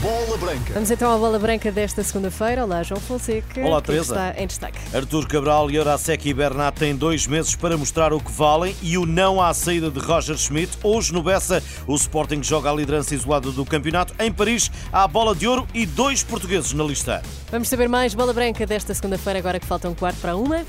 Bola 0.00 0.36
Branca. 0.36 0.72
Vamos 0.72 0.90
então 0.90 1.12
à 1.12 1.18
bola 1.18 1.38
branca 1.38 1.72
desta 1.72 2.02
segunda-feira. 2.04 2.64
Olá, 2.64 2.82
João 2.82 3.00
Fonseca. 3.00 3.60
Olá, 3.60 3.78
é 3.78 3.80
Teresa. 3.80 4.14
Está 4.14 4.40
em 4.40 4.46
destaque. 4.46 4.78
Artur 4.94 5.26
Cabral, 5.26 5.68
Eurasek 5.68 6.28
e 6.28 6.34
Bernat 6.34 6.78
têm 6.78 6.94
dois 6.94 7.26
meses 7.26 7.56
para 7.56 7.76
mostrar 7.76 8.12
o 8.12 8.20
que 8.20 8.30
valem 8.30 8.76
e 8.80 8.96
o 8.96 9.04
não 9.04 9.42
à 9.42 9.52
saída 9.52 9.90
de 9.90 9.98
Roger 9.98 10.36
Schmidt. 10.36 10.78
Hoje, 10.84 11.12
no 11.12 11.22
Bessa, 11.22 11.60
o 11.88 11.94
Sporting 11.96 12.40
joga 12.42 12.70
a 12.70 12.74
liderança 12.74 13.14
isolada 13.14 13.50
do 13.50 13.64
campeonato. 13.64 14.14
Em 14.20 14.30
Paris, 14.30 14.70
há 14.92 15.02
a 15.02 15.08
bola 15.08 15.34
de 15.34 15.48
ouro 15.48 15.66
e 15.74 15.84
dois 15.84 16.22
portugueses 16.22 16.72
na 16.72 16.84
lista. 16.84 17.22
Vamos 17.50 17.68
saber 17.68 17.88
mais 17.88 18.14
bola 18.14 18.32
branca 18.32 18.64
desta 18.64 18.94
segunda-feira, 18.94 19.40
agora 19.40 19.58
que 19.58 19.66
falta 19.66 19.88
um 19.88 19.94
quarto 19.94 20.20
para 20.20 20.36
uma. 20.36 20.64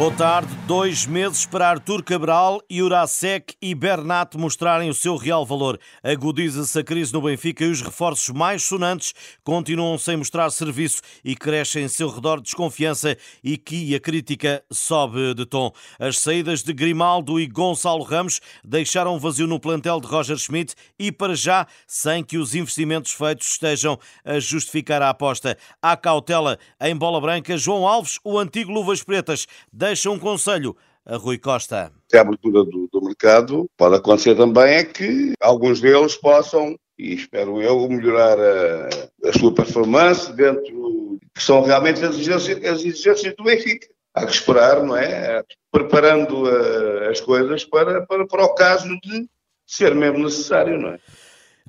Boa 0.00 0.12
tarde. 0.12 0.48
Dois 0.66 1.04
meses 1.04 1.44
para 1.44 1.68
Artur 1.68 2.02
Cabral, 2.02 2.62
Eurasek 2.70 3.54
e 3.60 3.74
Bernat 3.74 4.34
mostrarem 4.38 4.88
o 4.88 4.94
seu 4.94 5.14
real 5.14 5.44
valor. 5.44 5.78
Agudiza-se 6.02 6.78
a 6.78 6.82
crise 6.82 7.12
no 7.12 7.20
Benfica 7.20 7.64
e 7.64 7.68
os 7.68 7.82
reforços 7.82 8.30
mais 8.30 8.62
sonantes 8.62 9.12
continuam 9.44 9.98
sem 9.98 10.16
mostrar 10.16 10.48
serviço 10.48 11.02
e 11.22 11.36
cresce 11.36 11.80
em 11.80 11.88
seu 11.88 12.08
redor 12.08 12.40
desconfiança 12.40 13.14
e 13.44 13.58
que 13.58 13.94
a 13.94 14.00
crítica 14.00 14.64
sobe 14.72 15.34
de 15.34 15.44
tom. 15.44 15.70
As 15.98 16.18
saídas 16.18 16.62
de 16.62 16.72
Grimaldo 16.72 17.38
e 17.38 17.46
Gonçalo 17.46 18.02
Ramos 18.02 18.40
deixaram 18.64 19.18
vazio 19.18 19.46
no 19.46 19.60
plantel 19.60 20.00
de 20.00 20.06
Roger 20.06 20.38
Schmidt 20.38 20.74
e, 20.98 21.12
para 21.12 21.34
já, 21.34 21.66
sem 21.86 22.24
que 22.24 22.38
os 22.38 22.54
investimentos 22.54 23.12
feitos 23.12 23.50
estejam 23.50 23.98
a 24.24 24.38
justificar 24.38 25.02
a 25.02 25.10
aposta. 25.10 25.58
Há 25.82 25.94
cautela 25.94 26.58
em 26.80 26.96
bola 26.96 27.20
branca. 27.20 27.58
João 27.58 27.86
Alves, 27.86 28.18
o 28.24 28.38
antigo 28.38 28.72
Luvas 28.72 29.02
Pretas, 29.02 29.46
deixa 29.70 29.89
um 30.08 30.18
conselho 30.18 30.76
a 31.04 31.16
Rui 31.16 31.38
Costa. 31.38 31.92
A 32.12 32.20
abertura 32.20 32.64
do, 32.64 32.88
do 32.92 33.02
mercado 33.02 33.68
pode 33.76 33.96
acontecer 33.96 34.36
também 34.36 34.74
é 34.74 34.84
que 34.84 35.32
alguns 35.40 35.80
deles 35.80 36.16
possam, 36.16 36.76
e 36.98 37.14
espero 37.14 37.60
eu, 37.60 37.88
melhorar 37.88 38.38
a, 38.38 39.28
a 39.28 39.38
sua 39.38 39.52
performance 39.52 40.32
dentro 40.34 41.18
que 41.34 41.42
são 41.42 41.62
realmente 41.62 42.04
as 42.04 42.14
exigências, 42.14 42.64
as 42.64 42.84
exigências 42.84 43.34
do 43.36 43.44
Benfica. 43.44 43.86
Há 44.14 44.26
que 44.26 44.32
esperar, 44.32 44.82
não 44.82 44.96
é? 44.96 45.42
Preparando 45.70 46.48
eh, 46.48 47.10
as 47.10 47.20
coisas 47.20 47.64
para, 47.64 48.04
para, 48.06 48.26
para 48.26 48.44
o 48.44 48.54
caso 48.54 48.88
de 49.00 49.28
ser 49.64 49.94
mesmo 49.94 50.18
necessário, 50.24 50.76
não 50.78 50.90
é? 50.90 50.98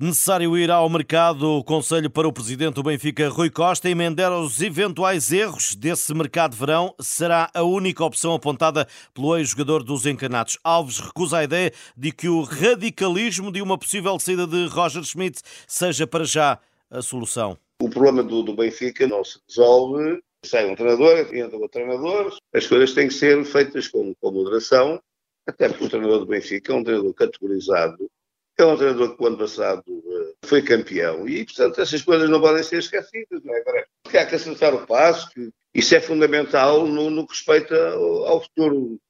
Necessário 0.02 0.58
ir 0.58 0.68
ao 0.68 0.90
mercado. 0.90 1.48
O 1.48 1.62
conselho 1.62 2.10
para 2.10 2.26
o 2.26 2.32
presidente 2.32 2.74
do 2.74 2.82
Benfica, 2.82 3.28
Rui 3.28 3.48
Costa, 3.48 3.88
emendar 3.88 4.36
os 4.36 4.60
eventuais 4.60 5.30
erros 5.30 5.76
desse 5.76 6.12
mercado 6.12 6.54
de 6.54 6.58
verão 6.58 6.92
será 7.00 7.48
a 7.54 7.62
única 7.62 8.04
opção 8.04 8.34
apontada 8.34 8.88
pelo 9.14 9.36
ex-jogador 9.36 9.84
dos 9.84 10.04
Encanados. 10.04 10.58
Alves 10.64 10.98
recusa 10.98 11.38
a 11.38 11.44
ideia 11.44 11.72
de 11.96 12.10
que 12.10 12.28
o 12.28 12.42
radicalismo 12.42 13.52
de 13.52 13.62
uma 13.62 13.78
possível 13.78 14.18
saída 14.18 14.44
de 14.44 14.66
Roger 14.66 15.04
Schmidt 15.04 15.40
seja 15.68 16.04
para 16.04 16.24
já 16.24 16.58
a 16.90 17.00
solução. 17.00 17.56
O 17.80 17.88
problema 17.88 18.24
do, 18.24 18.42
do 18.42 18.56
Benfica 18.56 19.06
não 19.06 19.22
se 19.22 19.38
resolve. 19.48 20.20
Sai 20.44 20.68
um 20.68 20.74
treinador, 20.74 21.32
entra 21.32 21.56
outro 21.56 21.68
treinador. 21.68 22.36
As 22.52 22.66
coisas 22.66 22.92
têm 22.92 23.06
que 23.06 23.14
ser 23.14 23.44
feitas 23.44 23.86
com, 23.86 24.12
com 24.20 24.32
moderação, 24.32 25.00
até 25.46 25.68
porque 25.68 25.84
o 25.84 25.88
treinador 25.88 26.18
do 26.18 26.26
Benfica 26.26 26.72
é 26.72 26.74
um 26.74 26.82
treinador 26.82 27.14
categorizado 27.14 28.10
é 28.58 28.64
um 28.64 28.76
treinador 28.76 29.16
que 29.16 29.22
o 29.22 29.26
ano 29.26 29.38
passado 29.38 29.82
uh, 29.86 30.36
foi 30.44 30.62
campeão 30.62 31.26
e, 31.26 31.44
portanto, 31.44 31.80
essas 31.80 32.02
coisas 32.02 32.28
não 32.28 32.40
podem 32.40 32.62
ser 32.62 32.78
esquecidas. 32.78 33.42
Não 33.42 33.54
é? 33.54 33.60
Agora, 33.60 33.86
porque 34.02 34.18
há 34.18 34.26
que 34.26 34.34
acertar 34.34 34.74
o 34.74 34.86
passo, 34.86 35.30
que 35.30 35.50
isso 35.74 35.94
é 35.94 36.00
fundamental 36.00 36.86
no, 36.86 37.10
no 37.10 37.26
que 37.26 37.32
respeita 37.32 37.74
ao, 37.92 38.26
ao 38.26 38.42
futuro 38.42 39.00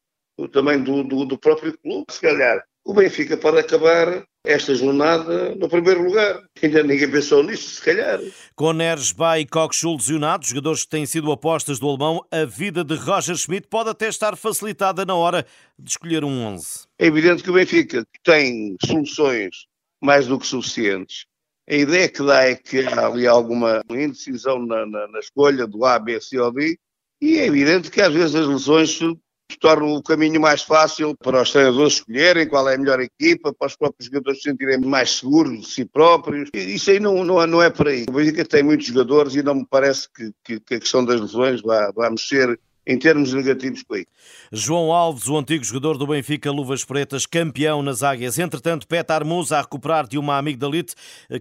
também 0.52 0.82
do, 0.82 1.02
do, 1.02 1.24
do, 1.24 1.38
próprio 1.38 1.76
clube. 1.78 2.06
Se 2.10 2.20
calhar 2.20 2.64
o 2.84 2.94
Benfica 2.94 3.36
pode 3.36 3.58
acabar 3.58 4.24
esta 4.44 4.74
jornada 4.74 5.54
no 5.54 5.68
primeiro 5.68 6.02
lugar. 6.02 6.42
Ainda 6.62 6.82
ninguém 6.82 7.10
pensou 7.10 7.42
nisso, 7.42 7.76
se 7.76 7.82
calhar. 7.82 8.20
Com 8.54 8.72
Neres, 8.72 9.12
Bay 9.12 9.42
e 9.42 9.46
Cockschul 9.46 9.96
lesionados, 9.96 10.48
jogadores 10.48 10.84
que 10.84 10.91
têm 10.91 11.06
sido 11.06 11.30
apostas 11.30 11.78
do 11.78 11.88
alemão, 11.88 12.25
a 12.30 12.44
vida 12.44 12.84
de 12.84 12.94
Roger 12.94 13.36
Schmidt 13.36 13.69
pode 13.69 13.91
até 13.91 14.08
estar 14.08 14.36
facilitada 14.36 15.04
na 15.04 15.14
hora 15.14 15.47
de 15.78 15.91
escolher 15.91 16.25
um 16.25 16.44
11. 16.44 16.86
É 16.98 17.06
evidente 17.06 17.42
que 17.42 17.50
o 17.50 17.54
Benfica 17.54 18.04
tem 18.25 18.76
soluções 18.84 19.66
mais 20.00 20.26
do 20.26 20.38
que 20.38 20.47
suficientes. 20.47 21.26
A 21.69 21.75
ideia 21.75 22.08
que 22.08 22.25
dá 22.25 22.44
é 22.44 22.56
que 22.56 22.81
há 22.81 23.06
ali 23.06 23.26
alguma 23.26 23.82
indecisão 23.88 24.58
na, 24.66 24.84
na, 24.84 25.06
na 25.08 25.20
escolha 25.20 25.66
do 25.66 25.84
A, 25.84 25.98
B, 25.98 26.20
C 26.20 26.38
ou 26.38 26.52
D, 26.52 26.76
e 27.20 27.38
é 27.38 27.47
evidente 27.47 27.88
que 27.88 28.00
às 28.00 28.12
vezes 28.12 28.34
as 28.34 28.48
lesões 28.48 28.98
tornam 29.58 29.94
o 29.94 30.02
caminho 30.02 30.40
mais 30.40 30.62
fácil 30.62 31.16
para 31.16 31.42
os 31.42 31.50
treinadores 31.50 31.94
escolherem 31.94 32.48
qual 32.48 32.68
é 32.68 32.74
a 32.74 32.78
melhor 32.78 33.00
equipa, 33.00 33.52
para 33.52 33.66
os 33.66 33.76
próprios 33.76 34.06
jogadores 34.06 34.42
se 34.42 34.50
sentirem 34.50 34.78
mais 34.78 35.18
seguros 35.18 35.60
de 35.60 35.66
si 35.66 35.84
próprios. 35.84 36.50
Isso 36.54 36.90
aí 36.90 37.00
não, 37.00 37.24
não, 37.24 37.46
não 37.46 37.62
é 37.62 37.70
por 37.70 37.88
aí. 37.88 38.04
O 38.08 38.12
Benfica 38.12 38.44
tem 38.44 38.62
muitos 38.62 38.86
jogadores 38.86 39.34
e 39.34 39.42
não 39.42 39.54
me 39.54 39.66
parece 39.68 40.08
que, 40.12 40.30
que, 40.44 40.60
que 40.60 40.74
a 40.74 40.80
questão 40.80 41.04
das 41.04 41.20
lesões 41.20 41.60
vá, 41.62 41.90
vá 41.94 42.10
mexer 42.10 42.58
em 42.87 42.98
termos 42.98 43.32
negativos 43.32 43.82
com. 43.82 44.06
João 44.50 44.93
Alves, 44.93 45.28
o 45.28 45.37
antigo 45.37 45.65
jogador 45.65 45.97
do 45.97 46.06
Benfica 46.06 46.50
Luvas 46.50 46.84
Pretas, 46.84 47.26
campeão 47.26 47.82
nas 47.82 48.03
águias. 48.03 48.38
Entretanto, 48.38 48.87
Petar 48.87 49.25
Musa, 49.25 49.59
a 49.59 49.60
recuperar 49.60 50.06
de 50.06 50.19
uma 50.19 50.37
amigdalite 50.37 50.94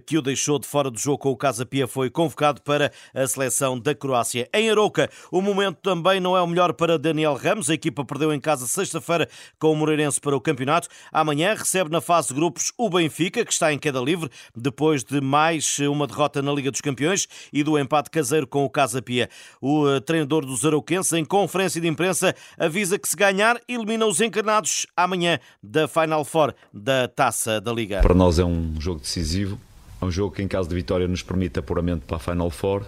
que 0.06 0.16
o 0.16 0.22
deixou 0.22 0.58
de 0.58 0.66
fora 0.66 0.90
do 0.90 0.98
jogo 0.98 1.18
com 1.18 1.30
o 1.30 1.36
Casa 1.36 1.66
Pia, 1.66 1.86
foi 1.86 2.08
convocado 2.10 2.62
para 2.62 2.92
a 3.14 3.26
seleção 3.26 3.78
da 3.78 3.94
Croácia. 3.94 4.48
Em 4.54 4.70
Arouca, 4.70 5.10
o 5.30 5.40
momento 5.40 5.78
também 5.82 6.20
não 6.20 6.36
é 6.36 6.42
o 6.42 6.46
melhor 6.46 6.72
para 6.72 6.98
Daniel 6.98 7.34
Ramos. 7.34 7.68
A 7.68 7.74
equipa 7.74 8.04
perdeu 8.04 8.32
em 8.32 8.40
casa 8.40 8.66
sexta-feira 8.66 9.28
com 9.58 9.72
o 9.72 9.76
Moreirense 9.76 10.20
para 10.20 10.36
o 10.36 10.40
campeonato. 10.40 10.88
Amanhã 11.12 11.54
recebe 11.54 11.90
na 11.90 12.00
fase 12.00 12.28
de 12.28 12.34
grupos 12.34 12.72
o 12.78 12.88
Benfica, 12.88 13.44
que 13.44 13.52
está 13.52 13.72
em 13.72 13.78
queda 13.78 14.00
livre, 14.00 14.30
depois 14.56 15.04
de 15.04 15.20
mais 15.20 15.78
uma 15.80 16.06
derrota 16.06 16.40
na 16.40 16.52
Liga 16.52 16.70
dos 16.70 16.80
Campeões 16.80 17.26
e 17.52 17.62
do 17.62 17.78
empate 17.78 18.10
caseiro 18.10 18.46
com 18.46 18.64
o 18.64 18.70
Casa 18.70 19.02
Pia. 19.02 19.28
O 19.60 19.88
eh, 19.88 20.00
treinador 20.00 20.46
dos 20.46 20.64
arauquenses, 20.64 21.12
em 21.12 21.24
conferência 21.32 21.80
de 21.80 21.88
imprensa, 21.88 22.36
avisa 22.58 22.98
que 22.98 23.08
se 23.08 23.16
ganhar, 23.16 23.58
elimina 23.66 24.04
os 24.04 24.20
encarnados 24.20 24.86
amanhã 24.94 25.40
da 25.62 25.88
Final 25.88 26.26
Four 26.26 26.52
da 26.70 27.08
Taça 27.08 27.58
da 27.58 27.72
Liga. 27.72 28.02
Para 28.02 28.12
nós 28.12 28.38
é 28.38 28.44
um 28.44 28.74
jogo 28.78 29.00
decisivo, 29.00 29.58
é 29.98 30.04
um 30.04 30.10
jogo 30.10 30.34
que 30.34 30.42
em 30.42 30.46
caso 30.46 30.68
de 30.68 30.74
vitória 30.74 31.08
nos 31.08 31.22
permite 31.22 31.58
apuramento 31.58 32.04
para 32.04 32.18
a 32.18 32.20
Final 32.20 32.50
Four, 32.50 32.84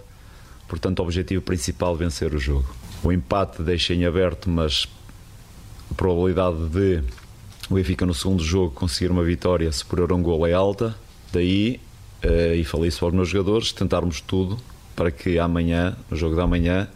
portanto 0.68 0.98
o 0.98 1.04
objetivo 1.04 1.40
principal 1.40 1.94
é 1.94 1.96
vencer 1.96 2.34
o 2.34 2.38
jogo. 2.38 2.68
O 3.02 3.10
empate 3.10 3.62
deixa 3.62 3.94
em 3.94 4.04
aberto, 4.04 4.50
mas 4.50 4.86
a 5.90 5.94
probabilidade 5.94 6.68
de 6.68 7.02
o 7.70 7.76
Benfica 7.76 8.04
no 8.04 8.12
segundo 8.12 8.44
jogo 8.44 8.74
conseguir 8.74 9.10
uma 9.10 9.24
vitória 9.24 9.72
superior 9.72 10.12
a 10.12 10.14
um 10.16 10.22
gol 10.22 10.46
é 10.46 10.52
alta, 10.52 10.94
daí, 11.32 11.80
eh, 12.20 12.56
e 12.56 12.64
falei 12.64 12.88
isso 12.88 12.98
para 12.98 13.08
os 13.08 13.14
meus 13.14 13.28
jogadores, 13.30 13.72
tentarmos 13.72 14.20
tudo 14.20 14.58
para 14.94 15.10
que 15.10 15.38
amanhã, 15.38 15.96
no 16.10 16.16
jogo 16.16 16.36
da 16.36 16.46
manhã, 16.46 16.90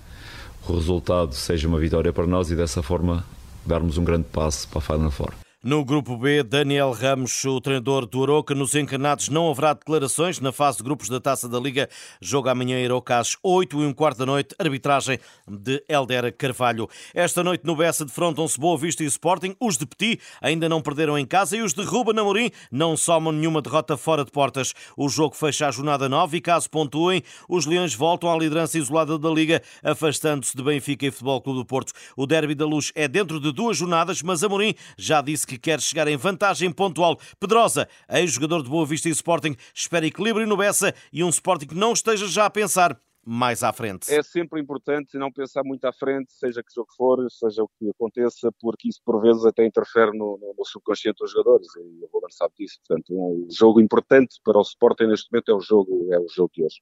o 0.72 0.76
resultado 0.76 1.34
seja 1.34 1.66
uma 1.66 1.78
vitória 1.78 2.12
para 2.12 2.26
nós 2.26 2.50
e 2.50 2.56
dessa 2.56 2.82
forma 2.82 3.24
darmos 3.64 3.98
um 3.98 4.04
grande 4.04 4.26
passo 4.32 4.68
para 4.68 4.78
a 4.78 4.82
Final 4.82 5.10
Four. 5.10 5.47
No 5.64 5.84
grupo 5.84 6.16
B, 6.16 6.44
Daniel 6.44 6.92
Ramos, 6.92 7.44
o 7.44 7.60
treinador 7.60 8.06
do 8.06 8.22
Aroca, 8.22 8.54
nos 8.54 8.76
encarnados 8.76 9.28
não 9.28 9.50
haverá 9.50 9.72
declarações 9.72 10.38
na 10.38 10.52
fase 10.52 10.78
de 10.78 10.84
grupos 10.84 11.08
da 11.08 11.18
Taça 11.18 11.48
da 11.48 11.58
Liga. 11.58 11.88
Joga 12.22 12.52
amanhã 12.52 12.80
Aroca 12.84 13.18
às 13.18 13.36
8 13.42 13.82
e 13.82 13.84
um 13.84 13.92
quarto 13.92 14.18
da 14.18 14.26
noite, 14.26 14.54
arbitragem 14.56 15.18
de 15.48 15.82
Helder 15.88 16.32
Carvalho. 16.36 16.88
Esta 17.12 17.42
noite 17.42 17.66
no 17.66 17.74
Bessa 17.74 18.04
defrontam-se 18.04 18.56
Boa 18.56 18.78
Vista 18.78 19.02
e 19.02 19.06
Sporting. 19.06 19.56
Os 19.58 19.76
de 19.76 19.84
Petit 19.84 20.20
ainda 20.40 20.68
não 20.68 20.80
perderam 20.80 21.18
em 21.18 21.26
casa 21.26 21.56
e 21.56 21.60
os 21.60 21.74
de 21.74 21.82
Ruba 21.82 22.12
Namorim 22.12 22.52
não 22.70 22.96
somam 22.96 23.32
nenhuma 23.32 23.60
derrota 23.60 23.96
fora 23.96 24.24
de 24.24 24.30
portas. 24.30 24.72
O 24.96 25.08
jogo 25.08 25.34
fecha 25.34 25.66
a 25.66 25.72
jornada 25.72 26.08
9 26.08 26.36
e 26.36 26.40
caso 26.40 26.70
pontuem, 26.70 27.20
os 27.48 27.66
Leões 27.66 27.96
voltam 27.96 28.32
à 28.32 28.38
liderança 28.38 28.78
isolada 28.78 29.18
da 29.18 29.28
Liga, 29.28 29.60
afastando-se 29.82 30.56
de 30.56 30.62
Benfica 30.62 31.04
e 31.04 31.10
Futebol 31.10 31.42
Clube 31.42 31.58
do 31.58 31.66
Porto. 31.66 31.92
O 32.16 32.28
derby 32.28 32.54
da 32.54 32.64
Luz 32.64 32.92
é 32.94 33.08
dentro 33.08 33.40
de 33.40 33.50
duas 33.50 33.76
jornadas, 33.76 34.22
mas 34.22 34.44
Amorim 34.44 34.72
já 34.96 35.20
disse 35.20 35.47
que 35.48 35.58
quer 35.58 35.80
chegar 35.80 36.06
em 36.06 36.16
vantagem 36.16 36.70
pontual. 36.70 37.18
Pedrosa, 37.40 37.88
ex-jogador 38.10 38.62
de 38.62 38.68
Boa 38.68 38.84
Vista 38.84 39.08
e 39.08 39.12
Sporting, 39.12 39.56
espera 39.74 40.06
equilíbrio 40.06 40.46
no 40.46 40.56
Bessa 40.56 40.94
e 41.12 41.24
um 41.24 41.30
Sporting 41.30 41.66
que 41.66 41.74
não 41.74 41.94
esteja 41.94 42.28
já 42.28 42.44
a 42.44 42.50
pensar 42.50 43.00
mais 43.24 43.62
à 43.62 43.72
frente. 43.72 44.12
É 44.12 44.22
sempre 44.22 44.58
importante 44.60 45.18
não 45.18 45.30
pensar 45.30 45.62
muito 45.62 45.84
à 45.84 45.92
frente, 45.92 46.32
seja 46.32 46.62
que 46.62 46.72
jogo 46.74 46.88
for, 46.96 47.30
seja 47.30 47.62
o 47.62 47.68
que 47.78 47.90
aconteça, 47.90 48.50
porque 48.58 48.88
isso 48.88 49.00
por 49.04 49.20
vezes 49.20 49.44
até 49.44 49.66
interfere 49.66 50.16
no, 50.16 50.38
no, 50.38 50.54
no 50.56 50.64
subconsciente 50.64 51.18
dos 51.18 51.32
jogadores 51.32 51.66
e 51.76 52.04
o 52.04 52.08
Roland 52.12 52.32
sabe 52.32 52.54
disso. 52.58 52.78
Portanto, 52.86 53.12
um 53.12 53.46
jogo 53.50 53.80
importante 53.80 54.40
para 54.42 54.58
o 54.58 54.62
Sporting 54.62 55.06
neste 55.06 55.30
momento 55.30 55.50
é 55.50 55.54
o 55.54 55.60
jogo, 55.60 56.08
é 56.10 56.18
o 56.18 56.26
jogo 56.28 56.50
de 56.54 56.64
hoje. 56.64 56.80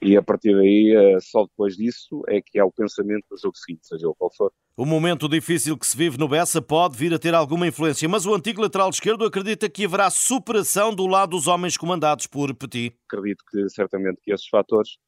E 0.00 0.16
a 0.16 0.22
partir 0.22 0.54
daí, 0.54 0.94
eh, 0.94 1.18
só 1.20 1.44
depois 1.44 1.74
disso, 1.74 2.22
é 2.28 2.40
que 2.40 2.58
há 2.58 2.64
o 2.64 2.72
pensamento 2.72 3.24
do 3.30 3.38
jogo 3.38 3.56
seguinte, 3.56 3.86
seja 3.86 4.08
o 4.08 4.14
qual 4.14 4.30
for. 4.34 4.52
O 4.76 4.84
momento 4.84 5.28
difícil 5.28 5.76
que 5.78 5.86
se 5.86 5.96
vive 5.96 6.18
no 6.18 6.28
Bessa 6.28 6.60
pode 6.60 6.96
vir 6.96 7.14
a 7.14 7.18
ter 7.18 7.34
alguma 7.34 7.66
influência, 7.66 8.08
mas 8.08 8.26
o 8.26 8.34
antigo 8.34 8.60
lateral 8.60 8.90
esquerdo 8.90 9.24
acredita 9.24 9.70
que 9.70 9.86
haverá 9.86 10.10
superação 10.10 10.94
do 10.94 11.06
lado 11.06 11.30
dos 11.30 11.46
homens 11.46 11.76
comandados 11.76 12.26
por 12.26 12.54
Petit. 12.54 12.94
Acredito 13.10 13.42
que 13.50 13.68
certamente 13.70 14.20
que 14.22 14.32
esses 14.32 14.48
fatores, 14.48 14.98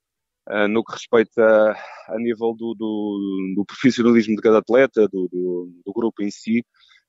eh, 0.49 0.67
no 0.69 0.83
que 0.83 0.93
respeita 0.93 1.77
a 2.09 2.19
nível 2.19 2.55
do, 2.55 2.75
do, 2.75 3.55
do 3.57 3.65
profissionalismo 3.67 4.37
de 4.37 4.43
cada 4.43 4.59
atleta, 4.59 5.07
do, 5.07 5.29
do, 5.31 5.93
grupo 5.93 6.23
em 6.23 6.31
si, 6.31 6.65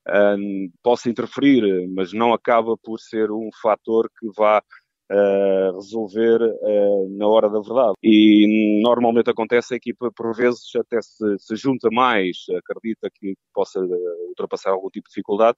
uh, 0.08 0.72
possa 0.84 1.10
interferir, 1.10 1.88
mas 1.96 2.12
não 2.12 2.34
acaba 2.34 2.75
por 2.78 3.00
ser 3.00 3.32
um 3.32 3.50
fator 3.62 4.10
que 4.20 4.28
vá 4.36 4.62
uh, 5.12 5.76
resolver 5.76 6.42
uh, 6.42 7.18
na 7.18 7.28
hora 7.28 7.50
da 7.50 7.60
verdade. 7.60 7.94
E 8.04 8.82
normalmente 8.82 9.30
acontece 9.30 9.74
a 9.74 9.78
equipa, 9.78 10.12
por 10.16 10.36
vezes, 10.36 10.76
até 10.76 11.02
se, 11.02 11.38
se 11.40 11.56
junta 11.56 11.90
mais, 11.92 12.38
acredita 12.58 13.10
que 13.14 13.36
possa 13.54 13.80
ultrapassar 14.30 14.72
algum 14.72 14.90
tipo 14.90 15.08
de 15.08 15.12
dificuldade, 15.12 15.58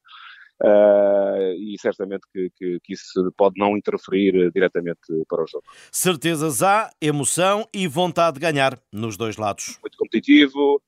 Uh, 0.63 1.57
e 1.57 1.75
certamente 1.80 2.21
que, 2.31 2.51
que, 2.56 2.77
que, 2.83 2.94
isso 2.94 3.33
pode 3.36 3.59
não 3.59 3.75
interferir 3.75 4.51
diretamente 4.51 5.00
para 5.27 5.44
o 5.44 5.48
jogo. 5.48 5.63
Certezas 5.92 6.62
há, 6.62 6.92
emoção 7.01 7.68
e 7.74 7.88
vontade 7.88 8.36
de 8.36 8.42
ganhar 8.42 8.80
nos 8.92 9.18
dois 9.18 9.38
lados. 9.38 9.80
Muito 9.81 9.98
competitivo, 9.98 10.80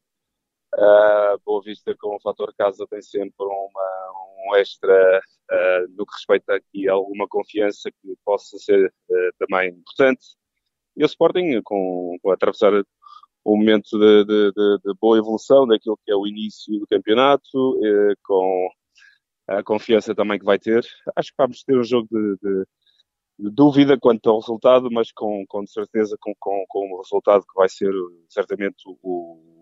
uh, 0.75 1.39
Boa 1.43 1.63
Vista 1.63 1.95
com 1.99 2.15
o 2.15 2.21
fator 2.21 2.53
casa 2.55 2.85
tem 2.87 3.01
sempre 3.01 3.33
uma, 3.39 4.47
um 4.47 4.55
extra 4.57 5.21
uh, 5.51 5.95
no 5.97 6.05
que 6.05 6.13
respeita 6.13 6.53
aqui 6.53 6.87
a 6.87 6.93
alguma 6.93 7.27
confiança 7.27 7.89
que 7.89 8.12
possa 8.25 8.57
ser 8.57 8.87
uh, 8.87 9.31
também 9.39 9.69
importante. 9.69 10.25
E 10.95 11.03
o 11.03 11.05
Sporting 11.05 11.61
com, 11.63 12.17
com 12.21 12.31
atravessar 12.31 12.73
um 13.45 13.57
momento 13.57 13.97
de, 13.97 14.25
de, 14.25 14.51
de, 14.51 14.77
de, 14.85 14.93
boa 15.01 15.17
evolução 15.17 15.67
daquilo 15.67 15.99
que 16.05 16.11
é 16.11 16.15
o 16.15 16.27
início 16.27 16.79
do 16.79 16.87
campeonato, 16.87 17.79
com 18.23 18.69
a 19.47 19.63
confiança 19.63 20.15
também 20.15 20.39
que 20.39 20.45
vai 20.45 20.59
ter. 20.59 20.85
Acho 21.15 21.29
que 21.29 21.37
vamos 21.37 21.63
ter 21.63 21.77
um 21.77 21.83
jogo 21.83 22.07
de 22.11 22.65
dúvida 23.51 23.97
quanto 23.99 24.29
ao 24.29 24.39
resultado, 24.39 24.89
mas 24.91 25.11
com, 25.11 25.45
com 25.47 25.65
certeza 25.67 26.17
com, 26.19 26.33
com, 26.39 26.63
com 26.67 26.93
um 26.93 26.97
resultado 26.97 27.41
que 27.41 27.55
vai 27.55 27.69
ser 27.69 27.91
certamente 28.29 28.83
o, 28.85 28.97
o 29.01 29.53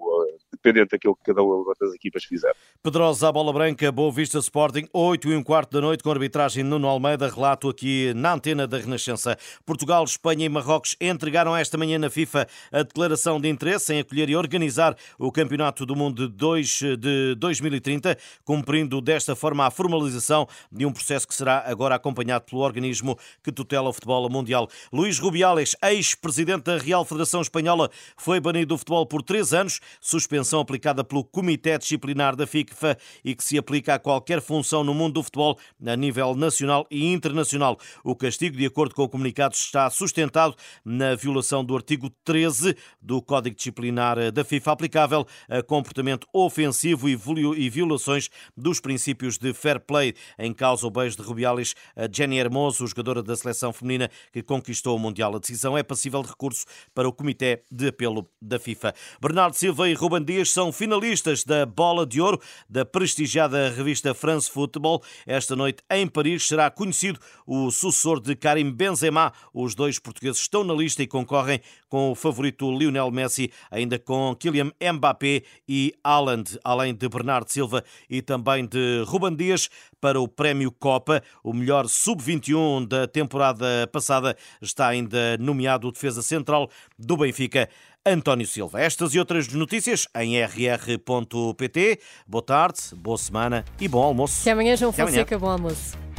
dependente 0.52 0.92
daquilo 0.92 1.16
que 1.16 1.24
cada 1.24 1.42
uma 1.42 1.74
das 1.80 1.94
equipas 1.94 2.24
fizer. 2.24 2.54
Pedrosa, 2.84 3.30
a 3.30 3.32
bola 3.32 3.52
branca, 3.52 3.92
Boa 3.92 4.12
Vista 4.12 4.38
Sporting, 4.38 4.88
8 4.94 5.30
e 5.30 5.36
um 5.36 5.44
quarto 5.44 5.72
da 5.72 5.82
noite, 5.82 6.04
com 6.04 6.12
arbitragem 6.12 6.64
Nuno 6.64 6.88
Almeida, 6.88 7.28
relato 7.28 7.70
aqui 7.70 8.14
na 8.14 8.34
antena 8.34 8.68
da 8.68 8.78
Renascença. 8.78 9.38
Portugal, 9.66 10.04
Espanha 10.04 10.46
e 10.46 10.50
Marrocos 10.50 10.96
entregaram 11.02 11.56
esta 11.56 11.78
manhã 11.78 11.98
na 11.98 12.10
FIFA 12.10 12.48
a 12.72 12.84
declaração 12.84 13.40
de 13.40 13.50
interesse 13.50 13.94
em 13.94 14.00
acolher 14.00 14.30
e 14.30 14.36
organizar 14.36 14.96
o 15.18 15.32
Campeonato 15.32 15.86
do 15.86 15.96
Mundo 15.96 16.28
de 16.30 17.36
2030, 17.36 18.18
cumprindo 18.44 19.02
desta 19.02 19.36
forma 19.36 19.66
a 19.66 19.72
formalização 19.72 20.48
de 20.72 20.86
um 20.86 20.92
processo 20.92 21.28
que 21.28 21.34
será 21.34 21.64
agora 21.66 21.96
acompanhado 21.96 22.46
pelo 22.46 22.62
organismo 22.62 23.18
que 23.44 23.52
tutela 23.52 23.71
o 23.80 23.94
futebol 23.94 24.30
mundial. 24.30 24.68
Luís 24.92 25.20
Rubiales, 25.20 25.76
ex-presidente 25.84 26.64
da 26.64 26.78
Real 26.78 27.06
Federação 27.06 27.42
Espanhola, 27.42 27.90
foi 28.18 28.40
banido 28.40 28.68
do 28.68 28.78
futebol 28.78 29.06
por 29.06 29.22
três 29.22 29.54
anos, 29.54 29.80
suspensão 30.00 30.60
aplicada 30.60 31.04
pelo 31.04 31.24
Comitê 31.24 31.78
Disciplinar 31.78 32.36
da 32.36 32.48
FIFA 32.48 32.98
e 33.24 33.36
que 33.36 33.44
se 33.44 33.58
aplica 33.58 33.96
a 33.96 34.00
qualquer 34.00 34.42
função 34.42 34.84
no 34.84 34.94
mundo 34.94 35.14
do 35.14 35.24
futebol 35.24 35.58
a 35.86 35.96
nível 35.96 36.36
nacional 36.36 36.86
e 36.90 37.12
internacional. 37.14 37.78
O 38.04 38.16
castigo, 38.16 38.58
de 38.58 38.66
acordo 38.66 38.96
com 38.96 39.04
o 39.04 39.10
comunicado, 39.10 39.56
está 39.56 39.90
sustentado 39.90 40.56
na 40.84 41.16
violação 41.16 41.64
do 41.64 41.76
artigo 41.76 42.10
13 42.24 42.76
do 43.02 43.22
Código 43.22 43.56
Disciplinar 43.56 44.32
da 44.32 44.44
FIFA, 44.44 44.72
aplicável 44.72 45.28
a 45.50 45.62
comportamento 45.62 46.28
ofensivo 46.34 47.08
e 47.08 47.70
violações 47.70 48.30
dos 48.58 48.80
princípios 48.80 49.38
de 49.38 49.54
fair 49.54 49.80
play. 49.80 50.14
Em 50.40 50.54
causa, 50.54 50.88
o 50.88 50.90
beijo 50.90 51.18
de 51.18 51.24
Rubiales 51.24 51.76
a 51.96 52.08
Jenny 52.12 52.38
Hermoso, 52.38 52.88
jogadora 52.88 53.22
da 53.22 53.36
seleção 53.36 53.51
feminina 53.74 54.10
que 54.32 54.42
conquistou 54.42 54.96
o 54.96 55.00
Mundial. 55.00 55.36
A 55.36 55.40
decisão 55.40 55.78
é 55.78 55.84
passível 55.84 56.22
de 56.22 56.30
recurso 56.30 56.66
para 56.94 57.08
o 57.08 57.14
Comitê 57.14 57.64
de 57.72 57.88
Apelo 57.88 58.30
da 58.42 58.60
FIFA. 58.60 58.94
Bernardo 59.22 59.56
Silva 59.56 59.90
e 59.90 59.94
Ruben 59.94 60.24
Dias 60.24 60.50
são 60.50 60.72
finalistas 60.72 61.44
da 61.44 61.66
Bola 61.66 62.06
de 62.06 62.22
Ouro 62.22 62.42
da 62.70 62.86
prestigiada 62.86 63.70
revista 63.70 64.14
France 64.14 64.50
Football. 64.50 65.04
Esta 65.26 65.56
noite 65.56 65.84
em 65.90 66.08
Paris 66.08 66.48
será 66.48 66.70
conhecido 66.70 67.20
o 67.46 67.72
sucessor 67.72 68.20
de 68.20 68.36
Karim 68.36 68.72
Benzema. 68.72 69.34
Os 69.54 69.76
dois 69.76 70.00
portugueses 70.00 70.42
estão 70.42 70.64
na 70.64 70.74
lista 70.74 71.04
e 71.04 71.08
concorrem 71.08 71.62
com 71.92 72.10
o 72.10 72.16
favorito 72.16 72.72
Lionel 72.72 73.12
Messi, 73.12 73.52
ainda 73.70 74.00
com 74.00 74.34
Kylian 74.34 74.72
Mbappé 74.94 75.44
e 75.68 75.94
Haaland, 76.02 76.58
além 76.64 76.96
de 76.96 77.10
Bernardo 77.10 77.52
Silva 77.52 77.84
e 78.10 78.22
também 78.22 78.66
de 78.66 79.04
Ruben 79.06 79.36
Dias 79.36 79.70
para 80.00 80.20
o 80.20 80.26
Prémio 80.26 80.72
Copa. 80.72 81.22
O 81.44 81.52
melhor 81.52 81.90
sub-21 81.90 82.88
da 82.88 83.06
temporada 83.08 83.90
passada 83.92 84.38
está 84.62 84.88
ainda 84.88 85.38
nomeado 85.38 85.90
o 85.90 85.92
defesa 85.92 86.22
central 86.22 86.70
do 86.98 87.18
Benfica. 87.18 87.68
António 88.06 88.48
Silva. 88.48 88.82
Estas 88.82 89.14
e 89.14 89.20
outras 89.20 89.48
notícias 89.50 90.08
em 90.16 90.42
rr.pt. 90.42 92.00
Boa 92.26 92.42
tarde, 92.42 92.80
boa 92.96 93.18
semana 93.18 93.66
e 93.80 93.88
bom 93.88 94.02
almoço. 94.02 94.42
Até 94.42 94.52
amanhã, 94.52 94.76
João 94.78 94.94
Fonseca. 94.94 95.38
Bom 95.38 95.50
almoço. 95.50 96.11